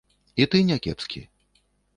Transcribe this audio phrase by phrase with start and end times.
[0.43, 1.23] І ты не кепскі.